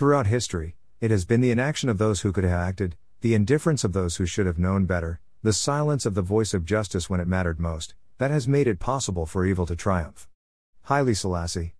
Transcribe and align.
Throughout 0.00 0.28
history, 0.28 0.76
it 1.02 1.10
has 1.10 1.26
been 1.26 1.42
the 1.42 1.50
inaction 1.50 1.90
of 1.90 1.98
those 1.98 2.22
who 2.22 2.32
could 2.32 2.44
have 2.44 2.58
acted, 2.58 2.96
the 3.20 3.34
indifference 3.34 3.84
of 3.84 3.92
those 3.92 4.16
who 4.16 4.24
should 4.24 4.46
have 4.46 4.58
known 4.58 4.86
better, 4.86 5.20
the 5.42 5.52
silence 5.52 6.06
of 6.06 6.14
the 6.14 6.22
voice 6.22 6.54
of 6.54 6.64
justice 6.64 7.10
when 7.10 7.20
it 7.20 7.28
mattered 7.28 7.60
most, 7.60 7.94
that 8.16 8.30
has 8.30 8.48
made 8.48 8.66
it 8.66 8.78
possible 8.78 9.26
for 9.26 9.44
evil 9.44 9.66
to 9.66 9.76
triumph. 9.76 10.26
Haile 10.84 11.14
Selassie 11.14 11.74